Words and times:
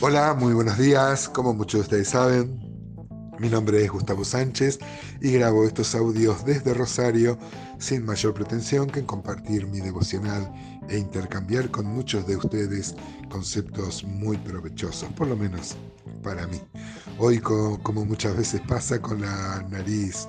Hola, 0.00 0.32
muy 0.32 0.54
buenos 0.54 0.78
días. 0.78 1.28
Como 1.28 1.52
muchos 1.54 1.80
de 1.80 1.82
ustedes 1.82 2.08
saben, 2.10 2.56
mi 3.40 3.48
nombre 3.48 3.82
es 3.82 3.90
Gustavo 3.90 4.24
Sánchez 4.24 4.78
y 5.20 5.32
grabo 5.32 5.64
estos 5.64 5.92
audios 5.96 6.44
desde 6.44 6.72
Rosario 6.72 7.36
sin 7.78 8.06
mayor 8.06 8.32
pretensión 8.32 8.86
que 8.86 9.00
en 9.00 9.06
compartir 9.06 9.66
mi 9.66 9.80
devocional 9.80 10.52
e 10.88 10.98
intercambiar 10.98 11.72
con 11.72 11.86
muchos 11.86 12.28
de 12.28 12.36
ustedes 12.36 12.94
conceptos 13.28 14.04
muy 14.04 14.36
provechosos, 14.36 15.08
por 15.14 15.26
lo 15.26 15.36
menos 15.36 15.76
para 16.22 16.46
mí. 16.46 16.60
Hoy, 17.18 17.40
como 17.40 18.04
muchas 18.04 18.36
veces 18.36 18.60
pasa 18.68 19.02
con 19.02 19.20
la 19.20 19.66
nariz 19.68 20.28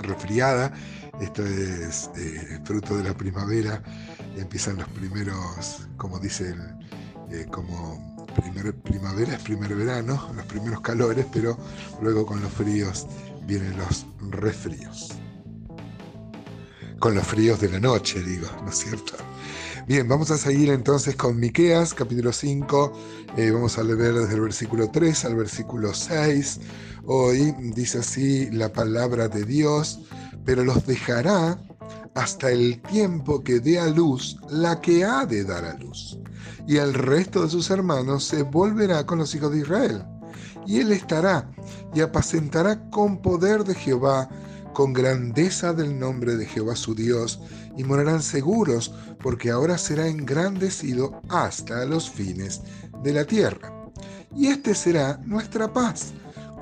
resfriada, 0.00 0.70
esto 1.18 1.42
es 1.46 2.10
eh, 2.18 2.60
fruto 2.64 2.98
de 2.98 3.04
la 3.04 3.14
primavera, 3.14 3.82
empiezan 4.36 4.76
los 4.76 4.88
primeros, 4.88 5.88
como 5.96 6.18
dicen, 6.18 6.78
eh, 7.30 7.46
como 7.50 8.11
primavera 8.32 9.34
es 9.34 9.42
primer 9.42 9.74
verano, 9.74 10.30
los 10.34 10.46
primeros 10.46 10.80
calores, 10.80 11.26
pero 11.32 11.56
luego 12.00 12.26
con 12.26 12.40
los 12.42 12.52
fríos 12.52 13.06
vienen 13.46 13.76
los 13.76 14.06
resfríos. 14.30 15.12
Con 16.98 17.14
los 17.14 17.26
fríos 17.26 17.60
de 17.60 17.68
la 17.68 17.80
noche, 17.80 18.22
digo, 18.22 18.48
¿no 18.62 18.70
es 18.70 18.78
cierto? 18.78 19.14
Bien, 19.88 20.06
vamos 20.06 20.30
a 20.30 20.38
seguir 20.38 20.70
entonces 20.70 21.16
con 21.16 21.40
Miqueas, 21.40 21.92
capítulo 21.92 22.32
5. 22.32 22.92
Eh, 23.36 23.50
vamos 23.50 23.76
a 23.78 23.82
leer 23.82 24.14
desde 24.14 24.34
el 24.34 24.40
versículo 24.42 24.88
3 24.88 25.24
al 25.24 25.34
versículo 25.34 25.92
6. 25.92 26.60
Hoy 27.04 27.52
dice 27.74 27.98
así 27.98 28.48
la 28.52 28.72
palabra 28.72 29.28
de 29.28 29.44
Dios, 29.44 30.00
pero 30.44 30.62
los 30.62 30.86
dejará 30.86 31.58
hasta 32.14 32.50
el 32.50 32.80
tiempo 32.82 33.42
que 33.42 33.60
dé 33.60 33.78
a 33.78 33.86
luz 33.86 34.36
la 34.50 34.80
que 34.80 35.04
ha 35.04 35.24
de 35.26 35.44
dar 35.44 35.64
a 35.64 35.74
luz 35.78 36.18
y 36.66 36.76
el 36.76 36.94
resto 36.94 37.42
de 37.42 37.50
sus 37.50 37.70
hermanos 37.70 38.24
se 38.24 38.42
volverá 38.42 39.04
con 39.04 39.18
los 39.18 39.34
hijos 39.34 39.52
de 39.52 39.60
Israel. 39.60 40.04
Y 40.66 40.78
él 40.78 40.92
estará 40.92 41.50
y 41.94 42.00
apacentará 42.00 42.88
con 42.90 43.20
poder 43.20 43.64
de 43.64 43.74
Jehová, 43.74 44.28
con 44.72 44.92
grandeza 44.92 45.72
del 45.72 45.98
nombre 45.98 46.36
de 46.36 46.46
Jehová 46.46 46.76
su 46.76 46.94
Dios, 46.94 47.40
y 47.76 47.84
morarán 47.84 48.22
seguros, 48.22 48.94
porque 49.22 49.50
ahora 49.50 49.76
será 49.76 50.06
engrandecido 50.06 51.20
hasta 51.28 51.84
los 51.84 52.08
fines 52.08 52.62
de 53.02 53.12
la 53.12 53.24
tierra. 53.24 53.72
Y 54.34 54.46
este 54.46 54.74
será 54.74 55.20
nuestra 55.24 55.72
paz 55.72 56.12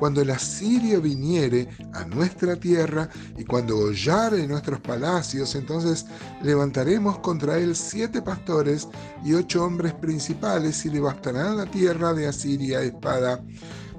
cuando 0.01 0.23
el 0.23 0.31
asirio 0.31 1.03
viniere 1.03 1.69
a 1.93 2.07
nuestra 2.07 2.57
tierra 2.57 3.11
y 3.37 3.45
cuando 3.45 3.77
hollare 3.77 4.49
nuestros 4.49 4.81
palacios, 4.81 5.55
entonces 5.55 6.07
levantaremos 6.43 7.19
contra 7.19 7.59
él 7.59 7.77
siete 7.77 8.23
pastores 8.23 8.89
y 9.23 9.35
ocho 9.35 9.63
hombres 9.63 9.93
principales 9.93 10.87
y 10.87 10.89
devastarán 10.89 11.59
la 11.59 11.67
tierra 11.67 12.15
de 12.15 12.27
Asiria 12.27 12.81
espada 12.81 13.45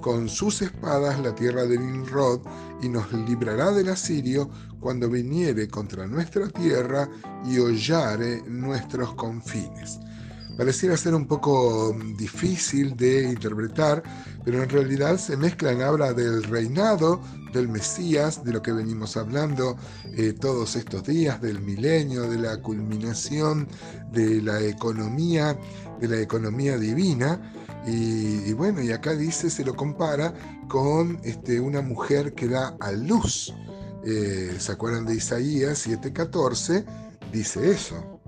con 0.01 0.27
sus 0.27 0.63
espadas 0.63 1.19
la 1.19 1.35
tierra 1.35 1.65
de 1.65 1.77
Nimrod 1.77 2.41
y 2.81 2.89
nos 2.89 3.13
librará 3.13 3.69
del 3.71 3.89
asirio 3.89 4.49
cuando 4.79 5.07
viniere 5.07 5.67
contra 5.67 6.07
nuestra 6.07 6.47
tierra 6.47 7.07
y 7.45 7.59
hollare 7.59 8.41
nuestros 8.47 9.13
confines. 9.13 9.99
Pareciera 10.61 10.95
ser 10.95 11.15
un 11.15 11.25
poco 11.25 11.91
mm, 11.91 12.17
difícil 12.17 12.95
de 12.95 13.23
interpretar, 13.23 14.03
pero 14.45 14.61
en 14.61 14.69
realidad 14.69 15.17
se 15.17 15.35
mezclan, 15.35 15.81
habla 15.81 16.13
del 16.13 16.43
reinado 16.43 17.19
del 17.51 17.67
Mesías, 17.67 18.43
de 18.45 18.53
lo 18.53 18.61
que 18.61 18.71
venimos 18.71 19.17
hablando 19.17 19.75
eh, 20.15 20.33
todos 20.39 20.75
estos 20.75 21.03
días, 21.03 21.41
del 21.41 21.61
milenio, 21.61 22.29
de 22.29 22.37
la 22.37 22.61
culminación 22.61 23.67
de 24.11 24.39
la 24.39 24.61
economía, 24.61 25.57
de 25.99 26.07
la 26.07 26.19
economía 26.19 26.77
divina. 26.77 27.41
Y, 27.87 28.53
bueno, 28.53 28.83
y 28.83 28.91
acá 28.91 29.13
dice, 29.13 29.49
se 29.49 29.65
lo 29.65 29.75
compara 29.75 30.31
con 30.69 31.19
este, 31.23 31.59
una 31.59 31.81
mujer 31.81 32.35
que 32.35 32.47
da 32.47 32.77
a 32.79 32.91
luz. 32.91 33.51
Eh, 34.05 34.55
¿Se 34.59 34.73
acuerdan 34.73 35.07
de 35.07 35.15
Isaías 35.15 35.87
7:14? 35.87 36.85
Dice 37.31 37.71
eso. 37.71 38.20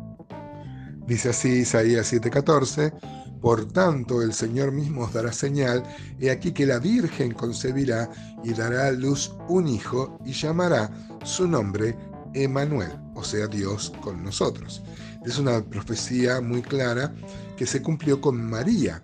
Dice 1.08 1.30
así 1.30 1.50
Isaías 1.50 2.12
7:14, 2.12 2.94
por 3.42 3.66
tanto 3.74 4.22
el 4.22 4.34
Señor 4.34 4.72
mismo 4.72 5.04
os 5.04 5.14
dará 5.14 5.34
señal, 5.34 5.84
he 6.20 6.32
aquí 6.32 6.54
que 6.54 6.66
la 6.66 6.80
Virgen 6.80 7.34
concebirá 7.34 8.10
y 8.44 8.54
dará 8.54 8.88
a 8.88 8.92
luz 8.92 9.34
un 9.50 9.68
hijo 9.68 10.18
y 10.26 10.32
llamará 10.32 10.90
su 11.26 11.46
nombre 11.46 11.98
Emanuel, 12.34 12.92
o 13.16 13.24
sea, 13.24 13.48
Dios 13.48 13.92
con 14.02 14.24
nosotros. 14.24 14.82
Es 15.26 15.38
una 15.38 15.62
profecía 15.62 16.40
muy 16.40 16.62
clara 16.62 17.14
que 17.58 17.66
se 17.66 17.82
cumplió 17.82 18.22
con 18.22 18.42
María, 18.42 19.04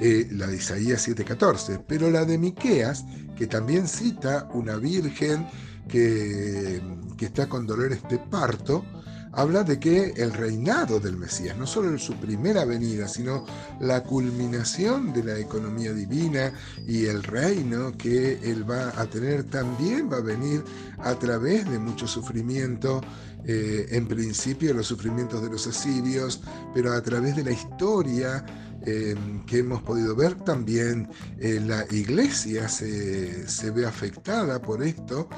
eh, 0.00 0.28
la 0.32 0.46
de 0.46 0.56
Isaías 0.56 1.08
7:14, 1.08 1.82
pero 1.86 2.10
la 2.10 2.26
de 2.26 2.36
Miqueas, 2.36 3.06
que 3.36 3.46
también 3.46 3.88
cita 3.88 4.48
una 4.52 4.76
virgen 4.76 5.46
que, 5.88 6.82
que 7.16 7.24
está 7.24 7.48
con 7.48 7.66
dolores 7.66 8.02
de 8.10 8.18
parto, 8.18 8.84
habla 9.38 9.62
de 9.62 9.78
que 9.78 10.14
el 10.16 10.32
reinado 10.32 10.98
del 10.98 11.16
Mesías, 11.16 11.56
no 11.56 11.64
solo 11.64 11.96
su 11.96 12.14
primera 12.14 12.64
venida, 12.64 13.06
sino 13.06 13.46
la 13.78 14.02
culminación 14.02 15.12
de 15.12 15.22
la 15.22 15.38
economía 15.38 15.92
divina 15.92 16.52
y 16.88 17.06
el 17.06 17.22
reino 17.22 17.96
que 17.96 18.40
él 18.42 18.68
va 18.68 18.92
a 19.00 19.06
tener 19.06 19.44
también 19.44 20.10
va 20.10 20.16
a 20.16 20.22
venir 20.22 20.64
a 20.98 21.14
través 21.14 21.70
de 21.70 21.78
mucho 21.78 22.08
sufrimiento, 22.08 23.00
eh, 23.44 23.86
en 23.90 24.08
principio 24.08 24.74
los 24.74 24.88
sufrimientos 24.88 25.40
de 25.40 25.50
los 25.50 25.68
asirios, 25.68 26.40
pero 26.74 26.92
a 26.92 27.00
través 27.00 27.36
de 27.36 27.44
la 27.44 27.52
historia 27.52 28.44
Em, 28.82 29.44
que 29.44 29.58
hemos 29.58 29.82
podido 29.82 30.14
ver 30.14 30.36
también 30.36 31.08
eh, 31.40 31.60
la 31.66 31.84
iglesia 31.90 32.68
se, 32.68 33.70
ve 33.74 33.84
afectada 33.84 34.62
por 34.62 34.84
esto 34.84 35.28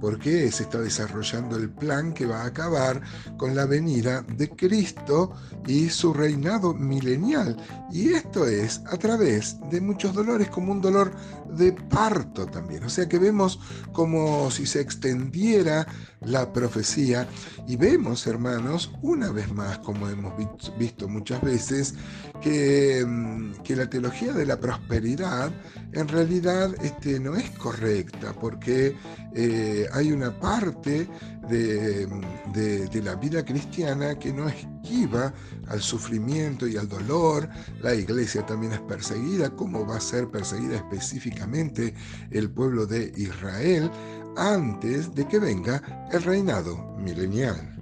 porque 0.00 0.50
se 0.52 0.64
está 0.64 0.78
desarrollando 0.78 1.56
el 1.56 1.70
plan 1.70 2.12
que 2.12 2.26
va 2.26 2.42
a 2.42 2.46
acabar 2.46 3.00
con 3.36 3.54
la 3.54 3.66
venida 3.66 4.22
de 4.36 4.48
Cristo 4.50 5.32
y 5.66 5.88
su 5.88 6.12
reinado 6.12 6.74
milenial. 6.74 7.56
Y 7.90 8.10
esto 8.10 8.46
es 8.46 8.80
a 8.86 8.96
través 8.96 9.56
de 9.70 9.80
muchos 9.80 10.14
dolores, 10.14 10.48
como 10.50 10.72
un 10.72 10.80
dolor 10.80 11.12
de 11.56 11.72
parto 11.72 12.46
también. 12.46 12.84
O 12.84 12.90
sea 12.90 13.08
que 13.08 13.18
vemos 13.18 13.58
como 13.92 14.50
si 14.50 14.66
se 14.66 14.80
extendiera 14.80 15.86
la 16.20 16.52
profecía 16.52 17.28
y 17.66 17.76
vemos, 17.76 18.26
hermanos, 18.26 18.92
una 19.02 19.30
vez 19.30 19.52
más, 19.52 19.78
como 19.78 20.08
hemos 20.08 20.32
visto 20.78 21.08
muchas 21.08 21.40
veces, 21.42 21.94
que, 22.40 23.04
mm, 23.06 23.62
que 23.62 23.76
la 23.76 23.88
teología 23.88 24.32
de 24.32 24.46
la 24.46 24.58
prosperidad 24.58 25.50
en 25.92 26.08
realidad 26.08 26.74
este, 26.82 27.18
no 27.18 27.34
es 27.36 27.50
correcta, 27.50 28.32
porque 28.34 28.96
eh, 29.34 29.87
hay 29.92 30.12
una 30.12 30.38
parte 30.38 31.08
de, 31.48 32.06
de, 32.52 33.02
la 33.02 33.14
vida 33.14 33.44
cristiana 33.44 34.18
que 34.18 34.32
no 34.32 34.48
esquiva 34.48 35.32
al 35.68 35.80
sufrimiento 35.80 36.66
y 36.66 36.76
al 36.76 36.88
dolor. 36.88 37.48
La 37.80 37.94
iglesia 37.94 38.44
también 38.44 38.72
es 38.72 38.80
perseguida, 38.80 39.50
como 39.50 39.86
va 39.86 39.96
a 39.96 40.00
ser 40.00 40.28
perseguida 40.28 40.76
específicamente 40.76 41.94
el 42.30 42.50
pueblo 42.50 42.86
de 42.86 43.12
Israel 43.16 43.90
antes 44.36 45.14
de 45.14 45.26
que 45.26 45.38
venga 45.38 46.08
el 46.12 46.22
reinado 46.22 46.96
milenial. 46.98 47.76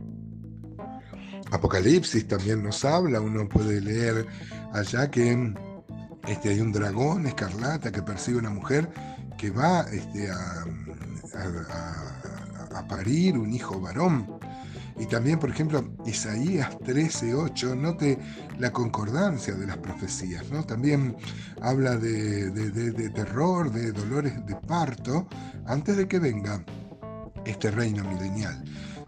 Apocalipsis 1.50 2.26
también 2.26 2.62
nos 2.62 2.84
habla, 2.84 3.20
uno 3.20 3.48
puede 3.48 3.80
leer 3.80 4.26
allá 4.72 5.10
que 5.10 5.54
este, 6.26 6.48
hay 6.48 6.60
un 6.60 6.72
dragón 6.72 7.26
escarlata 7.26 7.92
que 7.92 8.02
persigue 8.02 8.38
a 8.38 8.40
una 8.40 8.50
mujer 8.50 8.88
que 9.38 9.50
va 9.50 9.82
este, 9.92 10.30
a, 10.30 10.64
parir 12.88 13.38
un 13.38 13.52
hijo 13.52 13.80
varón. 13.80 14.26
Y 14.98 15.06
también, 15.06 15.38
por 15.38 15.50
ejemplo, 15.50 15.84
Isaías 16.06 16.78
13:8, 16.78 17.74
note 17.74 18.18
la 18.58 18.72
concordancia 18.72 19.54
de 19.54 19.66
las 19.66 19.76
profecías, 19.76 20.50
¿no? 20.50 20.64
También 20.64 21.16
habla 21.60 21.96
de, 21.96 22.50
de, 22.50 23.10
terror, 23.10 23.70
de 23.70 23.92
dolores 23.92 24.34
de 24.46 24.54
parto, 24.54 25.26
antes 25.66 25.98
de 25.98 26.08
que 26.08 26.18
venga 26.18 26.64
este 27.44 27.70
reino 27.70 28.04
milenial. 28.04 28.64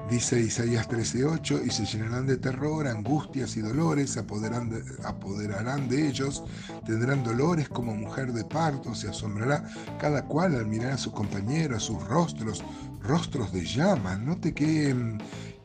Dice 0.08 0.40
Isaías 0.40 0.88
13:8, 0.88 1.62
y 1.66 1.70
se 1.70 1.84
llenarán 1.84 2.26
de 2.26 2.38
terror, 2.38 2.86
angustias 2.86 3.58
y 3.58 3.60
dolores, 3.60 4.10
se 4.10 4.20
apoderarán 4.20 5.88
de 5.88 6.08
ellos, 6.08 6.44
tendrán 6.86 7.22
dolores 7.22 7.68
como 7.68 7.94
mujer 7.94 8.32
de 8.32 8.42
parto, 8.44 8.94
se 8.94 9.10
asombrará 9.10 9.68
cada 9.98 10.24
cual 10.24 10.54
al 10.54 10.66
mirar 10.66 10.92
a 10.92 10.98
su 10.98 11.12
compañero, 11.12 11.76
a 11.76 11.80
sus 11.80 12.02
rostros, 12.08 12.64
rostros 13.02 13.52
de 13.52 13.66
llama. 13.66 14.16
Note 14.16 14.54
qué, 14.54 14.96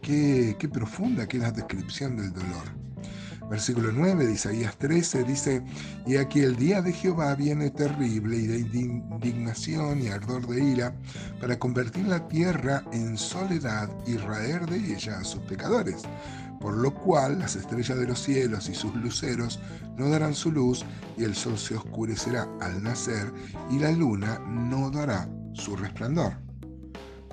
qué, 0.02 0.58
qué 0.60 0.68
profunda 0.68 1.26
que 1.26 1.38
es 1.38 1.44
la 1.44 1.52
descripción 1.52 2.18
del 2.18 2.34
dolor. 2.34 2.84
Versículo 3.54 3.92
9 3.92 4.26
de 4.26 4.34
Isaías 4.34 4.76
13 4.80 5.26
dice, 5.26 5.64
y 6.08 6.16
aquí 6.16 6.40
el 6.40 6.56
día 6.56 6.82
de 6.82 6.92
Jehová 6.92 7.36
viene 7.36 7.70
terrible 7.70 8.36
y 8.36 8.48
de 8.48 8.58
indignación 8.58 10.02
y 10.02 10.08
ardor 10.08 10.48
de 10.48 10.64
ira 10.64 10.96
para 11.40 11.60
convertir 11.60 12.08
la 12.08 12.28
tierra 12.28 12.84
en 12.92 13.16
soledad 13.16 13.92
y 14.08 14.18
raer 14.18 14.66
de 14.66 14.78
ella 14.96 15.20
a 15.20 15.24
sus 15.24 15.42
pecadores 15.42 16.02
por 16.60 16.76
lo 16.78 16.96
cual 16.96 17.38
las 17.38 17.56
estrellas 17.56 18.00
de 18.00 18.08
los 18.08 18.24
cielos 18.24 18.70
y 18.70 18.74
sus 18.74 18.96
luceros 18.96 19.60
no 19.98 20.10
darán 20.10 20.34
su 20.34 20.52
luz, 20.52 20.84
y 21.18 21.24
el 21.24 21.36
sol 21.36 21.58
se 21.58 21.76
oscurecerá 21.76 22.48
al 22.62 22.82
nacer, 22.82 23.32
y 23.70 23.80
la 23.80 23.92
luna 23.92 24.40
no 24.48 24.90
dará 24.90 25.30
su 25.54 25.76
resplandor. 25.76 26.38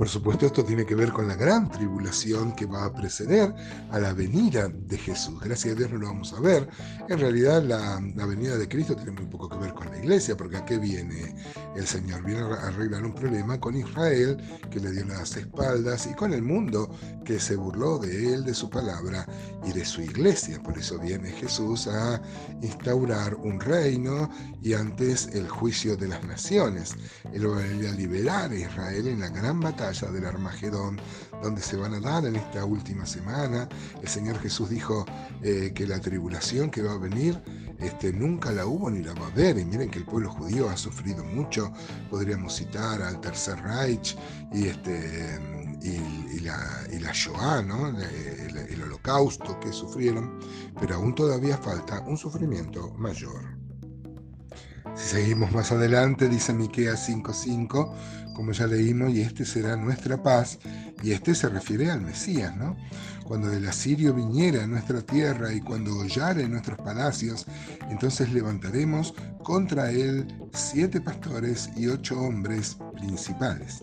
Por 0.00 0.08
supuesto, 0.08 0.46
esto 0.46 0.64
tiene 0.64 0.86
que 0.86 0.94
ver 0.94 1.12
con 1.12 1.28
la 1.28 1.36
gran 1.36 1.70
tribulación 1.70 2.52
que 2.52 2.64
va 2.64 2.86
a 2.86 2.90
preceder 2.94 3.54
a 3.90 3.98
la 3.98 4.14
venida 4.14 4.66
de 4.66 4.96
Jesús. 4.96 5.38
Gracias 5.42 5.74
a 5.74 5.76
Dios 5.76 5.90
no 5.90 5.98
lo 5.98 6.06
vamos 6.06 6.32
a 6.32 6.40
ver. 6.40 6.66
En 7.10 7.18
realidad, 7.18 7.62
la, 7.62 8.00
venida 8.24 8.56
de 8.56 8.66
Cristo 8.66 8.96
tiene 8.96 9.10
muy 9.10 9.26
poco 9.26 9.50
que 9.50 9.58
ver 9.58 9.74
con 9.74 9.90
la 9.90 9.98
iglesia, 9.98 10.38
porque 10.38 10.56
¿a 10.56 10.64
qué 10.64 10.78
viene 10.78 11.34
el 11.76 11.86
Señor? 11.86 12.24
Viene 12.24 12.40
a 12.40 12.68
arreglar 12.68 13.04
un 13.04 13.14
problema 13.14 13.60
con 13.60 13.76
Israel, 13.76 14.38
que 14.70 14.80
le 14.80 14.90
dio 14.90 15.04
las 15.04 15.36
espaldas, 15.36 16.06
y 16.10 16.14
con 16.14 16.32
el 16.32 16.40
mundo, 16.40 16.88
que 17.26 17.38
se 17.38 17.56
burló 17.56 17.98
de 17.98 18.32
él, 18.32 18.44
de 18.46 18.54
su 18.54 18.70
palabra 18.70 19.26
y 19.66 19.72
de 19.72 19.84
su 19.84 20.00
iglesia. 20.00 20.62
Por 20.62 20.78
eso 20.78 20.98
viene 20.98 21.30
Jesús 21.30 21.86
a 21.88 22.22
instaurar 22.62 23.34
un 23.34 23.60
reino 23.60 24.30
y 24.62 24.72
antes 24.72 25.26
el 25.34 25.46
juicio 25.46 25.94
de 25.94 26.08
las 26.08 26.24
naciones. 26.24 26.96
Él 27.34 27.50
va 27.50 27.58
a 27.58 27.92
liberar 27.92 28.50
a 28.50 28.56
Israel 28.56 29.06
en 29.06 29.20
la 29.20 29.28
gran 29.28 29.60
batalla 29.60 29.89
del 29.90 30.24
Armagedón, 30.24 31.00
donde 31.42 31.60
se 31.60 31.76
van 31.76 31.94
a 31.94 32.00
dar 32.00 32.24
en 32.24 32.36
esta 32.36 32.64
última 32.64 33.04
semana. 33.06 33.68
El 34.00 34.08
Señor 34.08 34.38
Jesús 34.38 34.70
dijo 34.70 35.04
eh, 35.42 35.72
que 35.74 35.86
la 35.86 35.98
tribulación 35.98 36.70
que 36.70 36.82
va 36.82 36.92
a 36.92 36.98
venir 36.98 37.42
este, 37.80 38.12
nunca 38.12 38.52
la 38.52 38.66
hubo 38.66 38.88
ni 38.88 39.02
la 39.02 39.14
va 39.14 39.26
a 39.26 39.30
haber. 39.30 39.58
Y 39.58 39.64
miren 39.64 39.90
que 39.90 39.98
el 39.98 40.04
pueblo 40.04 40.30
judío 40.30 40.70
ha 40.70 40.76
sufrido 40.76 41.24
mucho. 41.24 41.72
Podríamos 42.08 42.54
citar 42.54 43.02
al 43.02 43.20
Tercer 43.20 43.60
Reich 43.62 44.16
y, 44.52 44.68
este, 44.68 45.40
y, 45.82 46.38
la, 46.40 46.86
y 46.92 47.00
la, 47.00 47.10
Shoah, 47.12 47.62
¿no? 47.62 47.88
el 47.88 48.82
holocausto 48.82 49.58
que 49.58 49.72
sufrieron, 49.72 50.38
pero 50.78 50.94
aún 50.94 51.14
todavía 51.16 51.58
falta 51.58 52.00
un 52.00 52.16
sufrimiento 52.16 52.92
mayor. 52.94 53.59
Si 54.96 55.16
seguimos 55.16 55.52
más 55.52 55.72
adelante, 55.72 56.28
dice 56.28 56.52
Miqueas 56.52 57.08
5:5, 57.08 57.94
como 58.34 58.52
ya 58.52 58.66
leímos, 58.66 59.12
y 59.12 59.20
este 59.22 59.44
será 59.44 59.76
nuestra 59.76 60.22
paz, 60.22 60.58
y 61.02 61.12
este 61.12 61.34
se 61.34 61.48
refiere 61.48 61.90
al 61.90 62.00
Mesías, 62.02 62.56
¿no? 62.56 62.76
Cuando 63.24 63.52
el 63.52 63.66
asirio 63.68 64.12
viniera 64.12 64.64
a 64.64 64.66
nuestra 64.66 65.02
tierra 65.02 65.52
y 65.52 65.60
cuando 65.60 65.96
hollare 65.96 66.48
nuestros 66.48 66.78
palacios, 66.78 67.46
entonces 67.88 68.32
levantaremos 68.32 69.14
contra 69.42 69.90
él 69.90 70.26
siete 70.52 71.00
pastores 71.00 71.70
y 71.76 71.86
ocho 71.86 72.20
hombres 72.20 72.76
principales. 72.98 73.82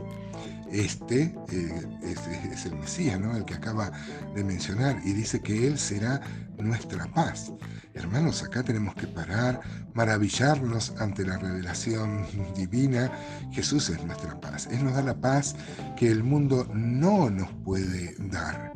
Este 0.72 1.34
eh, 1.52 1.88
es, 2.04 2.66
el 2.66 2.76
Mesías, 2.76 3.20
¿no? 3.20 3.36
el 3.36 3.46
que 3.46 3.54
acaba 3.54 3.92
de 4.36 4.44
mencionar, 4.44 5.00
y 5.06 5.14
dice 5.14 5.42
que 5.42 5.68
Él 5.68 5.78
será 5.78 6.22
nuestra 6.58 7.06
paz. 7.14 7.52
Hermanos, 7.94 8.44
acá 8.44 8.64
tenemos 8.64 8.94
que 8.96 9.08
parar, 9.08 9.62
maravillarnos 9.94 10.94
ante 11.00 11.26
la 11.26 11.38
revelación 11.38 12.26
divina. 12.56 13.12
Jesús 13.52 13.90
es 13.90 14.04
nuestra 14.04 14.40
paz. 14.40 14.68
Él 14.72 14.84
nos 14.84 14.94
da 14.94 15.02
la 15.02 15.20
paz 15.20 15.56
que 15.96 16.12
el 16.12 16.24
mundo 16.24 16.68
no 16.74 17.30
nos 17.30 17.52
puede 17.64 18.16
dar. 18.20 18.74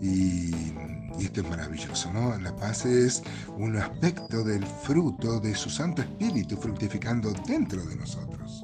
Y, 0.00 0.54
y, 1.18 1.24
esto 1.24 1.40
es 1.40 1.48
maravilloso, 1.48 2.12
¿no? 2.12 2.36
La 2.38 2.54
paz 2.56 2.84
es 2.84 3.22
un 3.56 3.76
aspecto 3.76 4.44
del 4.44 4.64
fruto 4.64 5.40
de 5.40 5.54
su 5.54 5.70
Santo 5.70 6.02
Espíritu 6.02 6.56
fructificando 6.56 7.32
dentro 7.46 7.84
de 7.84 7.96
nosotros. 7.96 8.61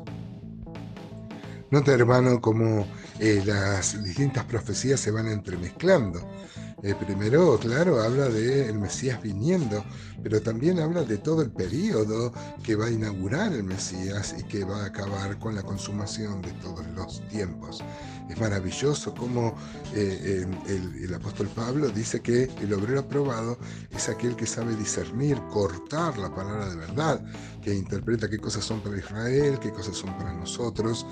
Nota, 1.71 1.93
hermano, 1.93 2.41
cómo 2.41 2.87
eh, 3.19 3.43
las 3.45 4.03
distintas 4.03 4.45
profecías 4.45 5.01
se 5.01 5.11
van 5.11 5.29
entremezclando. 5.29 6.21
Eh, 6.85 6.95
primero, 6.95 7.59
claro, 7.59 8.01
habla 8.01 8.29
del 8.29 8.71
el 8.71 8.79
Mesías 8.79 9.21
viniendo, 9.21 9.85
pero 10.23 10.41
también 10.41 10.79
habla 10.79 11.03
de 11.03 11.19
todo 11.19 11.43
el 11.43 11.51
periodo 11.51 12.33
que 12.63 12.77
va 12.77 12.87
a 12.87 12.91
inaugurar 12.91 13.53
el 13.53 13.65
Mesías 13.65 14.37
y 14.39 14.45
que 14.45 14.65
va 14.65 14.85
a 14.85 14.87
acabar 14.87 15.41
con 15.41 15.57
la 15.57 15.65
consumación 15.65 16.41
de 16.41 16.53
todos 16.53 16.87
los 16.95 17.27
tiempos. 17.29 17.83
Es 18.29 18.39
maravilloso 18.39 19.13
cómo 19.15 19.57
eh, 19.95 20.47
el, 20.69 21.15
apóstol 21.15 21.49
Pablo 21.49 21.89
dice 21.89 22.21
que 22.21 22.51
el 22.61 22.73
obrero 22.75 23.01
aprobado 23.01 23.59
es 23.91 24.09
aquel 24.09 24.37
que 24.37 24.47
sabe 24.47 24.77
discernir, 24.77 25.41
cortar 25.51 26.17
la 26.19 26.33
palabra 26.33 26.69
de 26.69 26.77
verdad, 26.77 27.25
que 27.63 27.75
interpreta 27.75 28.29
qué 28.29 28.39
cosas 28.39 28.65
son 28.65 28.81
para 28.83 28.99
Israel, 28.99 29.59
qué 29.61 29.73
cosas 29.73 29.97
son 29.97 30.17
para 30.17 30.33
nosotros, 30.35 31.07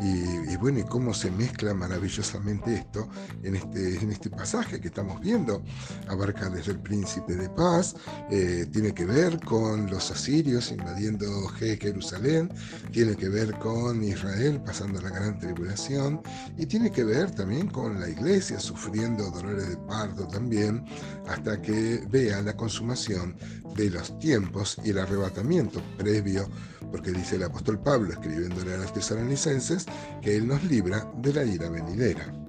y, 0.00 0.56
bueno, 0.56 0.80
y 0.80 0.84
cómo 0.84 1.14
se 1.14 1.30
mezcla 1.30 1.74
maravillosamente 1.74 2.74
esto 2.74 3.08
en 3.42 3.54
este, 3.54 3.98
en 3.98 4.10
este 4.10 4.30
pasaje 4.30 4.80
que 4.80 4.88
estamos 4.88 5.11
viendo. 5.20 5.62
Abarca 6.08 6.48
desde 6.48 6.72
el 6.72 6.80
príncipe 6.80 7.34
de 7.34 7.48
paz, 7.50 7.94
eh, 8.30 8.66
tiene 8.72 8.92
que 8.92 9.04
ver 9.04 9.40
con 9.40 9.90
los 9.90 10.10
asirios 10.10 10.70
invadiendo 10.70 11.48
Jerusalén, 11.48 12.50
tiene 12.92 13.16
que 13.16 13.28
ver 13.28 13.58
con 13.58 14.02
Israel 14.02 14.60
pasando 14.64 15.00
la 15.00 15.10
gran 15.10 15.38
tribulación, 15.38 16.20
y 16.58 16.66
tiene 16.66 16.90
que 16.90 17.04
ver 17.04 17.30
también 17.30 17.68
con 17.68 18.00
la 18.00 18.08
iglesia 18.08 18.58
sufriendo 18.58 19.30
dolores 19.30 19.68
de 19.68 19.76
parto 19.76 20.26
también, 20.26 20.84
hasta 21.28 21.60
que 21.60 22.04
vea 22.10 22.42
la 22.42 22.56
consumación 22.56 23.36
de 23.76 23.90
los 23.90 24.18
tiempos 24.18 24.78
y 24.84 24.90
el 24.90 24.98
arrebatamiento 24.98 25.80
previo, 25.96 26.48
porque 26.90 27.12
dice 27.12 27.36
el 27.36 27.44
apóstol 27.44 27.80
Pablo 27.80 28.12
escribiéndole 28.12 28.74
a 28.74 28.78
los 28.78 28.92
tesalonicenses 28.92 29.86
que 30.20 30.36
él 30.36 30.46
nos 30.46 30.62
libra 30.64 31.10
de 31.18 31.32
la 31.32 31.44
ira 31.44 31.68
venidera. 31.70 32.41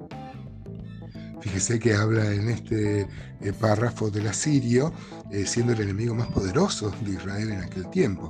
Fíjese 1.43 1.77
que 1.77 1.93
habla 1.93 2.31
en 2.31 2.47
este 2.47 3.01
eh, 3.01 3.53
párrafo 3.59 4.09
del 4.09 4.27
asirio, 4.27 4.93
eh, 5.29 5.45
siendo 5.45 5.73
el 5.73 5.81
enemigo 5.81 6.15
más 6.15 6.27
poderoso 6.27 6.89
de 7.01 7.11
Israel 7.11 7.51
en 7.51 7.59
aquel 7.59 7.89
tiempo. 7.89 8.29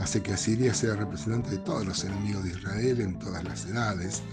Hace 0.00 0.20
que 0.20 0.32
Asiria 0.32 0.74
sea 0.74 0.96
representante 0.96 1.50
de 1.50 1.58
todos 1.58 1.86
los 1.86 2.02
enemigos 2.02 2.42
de 2.42 2.50
Israel 2.50 3.00
en 3.02 3.18
todas 3.20 3.44
las 3.44 3.66
edades 3.66 4.24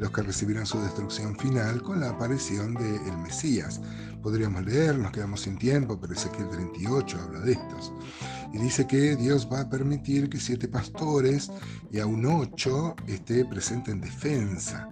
los 0.00 0.10
que 0.10 0.22
recibirán 0.22 0.66
su 0.66 0.80
destrucción 0.80 1.36
final 1.38 1.82
con 1.82 2.00
la 2.00 2.08
aparición 2.08 2.74
del 2.74 3.06
el 3.06 3.18
Mesías. 3.18 3.80
Podríamos 4.22 4.64
leer, 4.64 4.98
nos 4.98 5.12
quedamos 5.12 5.42
sin 5.42 5.58
tiempo, 5.58 6.00
pero 6.00 6.14
Ezequiel 6.14 6.48
38 6.48 7.18
habla 7.22 7.40
de 7.40 7.52
estos. 7.52 7.92
Y 8.52 8.58
dice 8.58 8.86
que 8.86 9.14
Dios 9.14 9.46
va 9.52 9.60
a 9.60 9.68
permitir 9.68 10.30
que 10.30 10.40
siete 10.40 10.68
pastores 10.68 11.52
y 11.92 12.00
aún 12.00 12.24
ocho 12.24 12.96
esté 13.06 13.44
presente 13.44 13.92
en 13.92 14.00
defensa. 14.00 14.88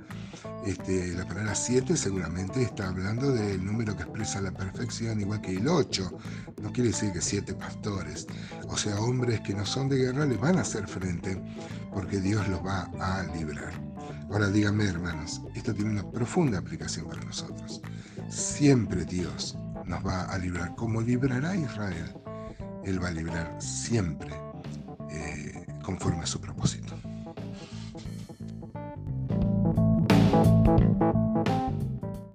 Este, 0.67 1.14
la 1.14 1.26
palabra 1.26 1.55
siete 1.55 1.96
seguramente 1.96 2.62
está 2.62 2.88
hablando 2.88 3.32
del 3.32 3.64
número 3.64 3.96
que 3.96 4.02
expresa 4.02 4.40
la 4.40 4.50
perfección, 4.50 5.20
igual 5.20 5.40
que 5.40 5.56
el 5.56 5.69
ocho. 5.69 6.11
No 6.61 6.73
quiere 6.73 6.90
decir 6.90 7.12
que 7.12 7.21
siete 7.21 7.54
pastores, 7.54 8.26
o 8.68 8.76
sea, 8.76 9.00
hombres 9.00 9.40
que 9.40 9.54
no 9.54 9.64
son 9.64 9.88
de 9.88 9.99
guerra, 9.99 10.26
le 10.26 10.37
van 10.37 10.59
a 10.59 10.62
hacer 10.62 10.87
frente 10.87 11.40
porque 11.92 12.21
Dios 12.21 12.47
los 12.49 12.64
va 12.64 12.90
a 13.00 13.23
librar. 13.35 13.73
Ahora 14.30 14.49
díganme, 14.49 14.85
hermanos, 14.85 15.40
esto 15.54 15.75
tiene 15.75 15.90
una 15.90 16.11
profunda 16.11 16.59
aplicación 16.59 17.07
para 17.07 17.25
nosotros. 17.25 17.80
Siempre 18.28 19.04
Dios 19.04 19.57
nos 19.87 20.07
va 20.07 20.25
a 20.25 20.38
librar, 20.38 20.75
como 20.76 21.00
librará 21.00 21.57
Israel. 21.57 22.14
Él 22.85 23.02
va 23.02 23.09
a 23.09 23.12
librar 23.12 23.57
siempre 23.61 24.35
eh, 25.11 25.66
conforme 25.83 26.23
a 26.23 26.26
su 26.26 26.40
propósito. 26.40 26.95